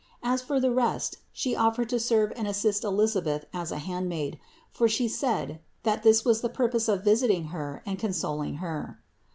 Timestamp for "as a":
3.53-3.77